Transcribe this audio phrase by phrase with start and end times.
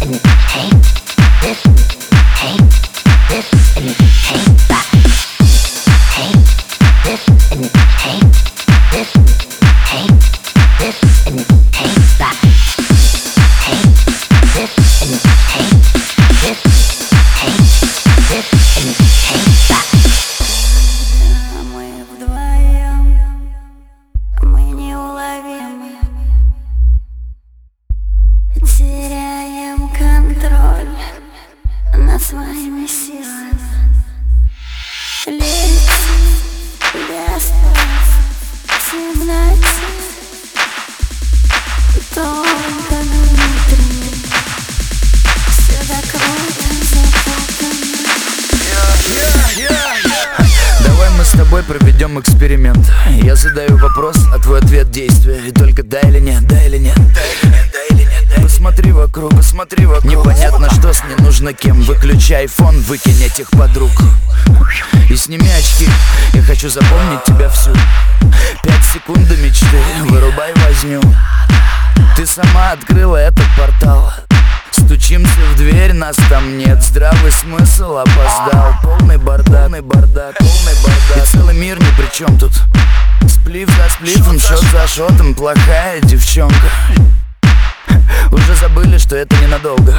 [0.00, 0.28] Hey.
[32.58, 33.54] своими силами
[35.26, 35.88] Летит
[36.92, 37.52] без
[38.90, 39.86] темноте
[42.14, 44.10] Только внутренне
[45.48, 46.50] Все до крови
[46.82, 47.98] заплатано
[51.16, 52.92] мы с тобой проведем эксперимент.
[53.24, 55.48] Я задаю вопрос, а твой ответ действие.
[55.48, 56.96] И только да или нет, да или нет,
[58.40, 60.04] Посмотри вокруг, посмотри вокруг.
[60.04, 61.82] Непонятно, что с ней нужно кем.
[61.82, 63.90] Выключай фон, выкинь этих подруг.
[65.10, 65.86] И сними очки.
[66.32, 67.72] Я хочу запомнить тебя всю.
[68.62, 69.66] Пять секунд до мечты.
[70.04, 71.02] Вырубай возню.
[72.16, 74.12] Ты сама открыла этот портал.
[74.70, 76.82] Стучимся в дверь, нас там нет.
[76.82, 78.74] Здравый смысл опоздал.
[78.82, 81.16] Полный бардак, полный бардак, полный бардак.
[81.16, 82.52] И целый мир ни при чем тут.
[83.28, 85.34] Сплив за сплифом, шот за шотом.
[85.34, 86.70] Плохая девчонка.
[88.30, 89.94] Уже забыли, что это ненадолго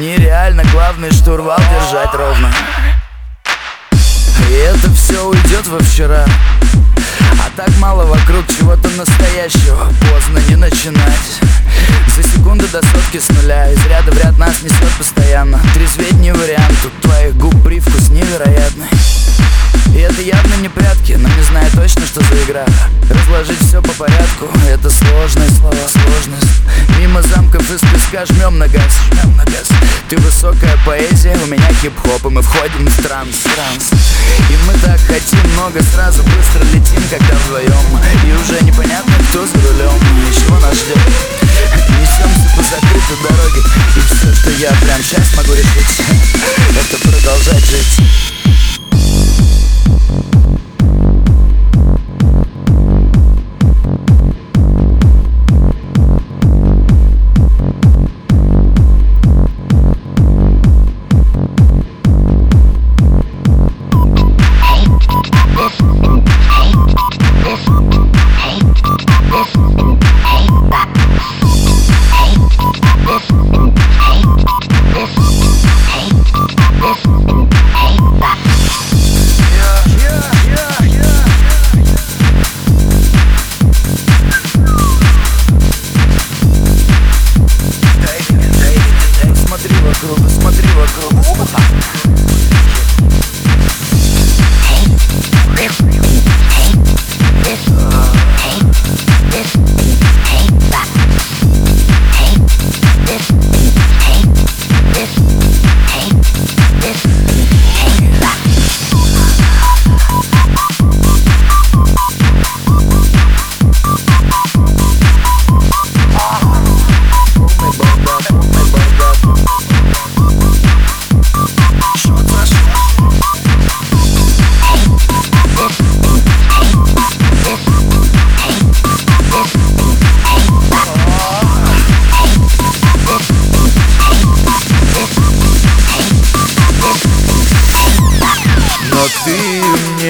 [0.00, 2.50] Нереально главный штурвал держать ровно.
[4.48, 6.24] И это все уйдет во вчера.
[7.38, 9.92] А так мало вокруг чего-то настоящего.
[10.10, 11.40] Поздно не начинать.
[12.16, 13.70] За секунду до сотки с нуля.
[13.70, 15.60] Из ряда в ряд нас несет постоянно.
[15.74, 18.88] Трезветь не вариант, тут твоих губ привкус невероятный.
[19.94, 22.64] И это явно не прятки, но не знаю точно, что за игра.
[23.10, 26.62] Разложить все по порядку, это сложность, слова, сложность.
[26.98, 28.98] Мимо замков из песка жмем на газ
[30.10, 33.92] Ты высокая поэзия, у меня хип-хоп, и мы входим в транс, транс
[34.50, 37.70] И мы так хотим много, сразу быстро летим, когда вдвоем.
[38.26, 39.94] И уже непонятно, кто за рулем,
[40.26, 40.98] ничего нас ждет
[41.90, 42.49] Несемся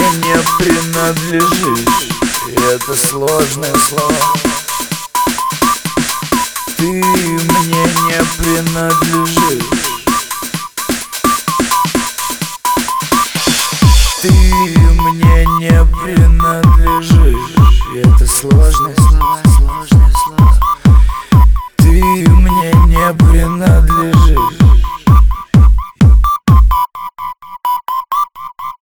[0.00, 2.08] не принадлежишь.
[2.70, 4.14] Это сложное слово.
[6.76, 9.64] Ты мне не принадлежишь.
[14.22, 17.50] Ты мне не принадлежишь.
[17.94, 19.49] Это сложное слово